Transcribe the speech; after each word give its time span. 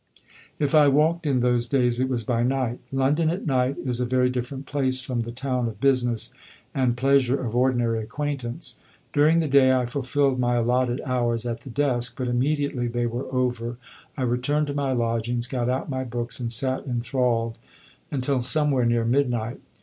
If 0.57 0.73
I 0.73 0.87
walked 0.87 1.27
in 1.27 1.41
those 1.41 1.67
days 1.67 1.99
it 1.99 2.09
was 2.09 2.23
by 2.23 2.41
night. 2.41 2.79
London 2.91 3.29
at 3.29 3.45
night 3.45 3.75
is 3.85 3.99
a 3.99 4.03
very 4.07 4.31
different 4.31 4.65
place 4.65 4.99
from 4.99 5.21
the 5.21 5.31
town 5.31 5.67
of 5.67 5.79
business 5.79 6.33
and 6.73 6.97
pleasure 6.97 7.39
of 7.39 7.55
ordinary 7.55 8.01
acquaintance. 8.01 8.77
During 9.13 9.41
the 9.41 9.47
day 9.47 9.71
I 9.73 9.85
fulfilled 9.85 10.39
my 10.39 10.55
allotted 10.55 11.01
hours 11.05 11.45
at 11.45 11.59
the 11.61 11.69
desk; 11.69 12.15
but 12.17 12.27
immediately 12.27 12.87
they 12.87 13.05
were 13.05 13.31
over 13.31 13.77
I 14.17 14.23
returned 14.23 14.65
to 14.65 14.73
my 14.73 14.91
lodgings, 14.91 15.45
got 15.47 15.69
out 15.69 15.87
my 15.87 16.03
books, 16.03 16.39
and 16.39 16.51
sat 16.51 16.87
enthralled 16.87 17.59
until 18.09 18.41
somewhere 18.41 18.85
near 18.85 19.05
midnight. 19.05 19.61